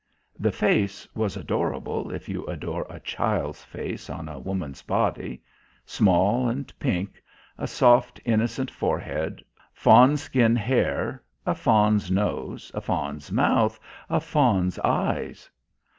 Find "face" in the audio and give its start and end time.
0.51-1.07, 3.63-4.09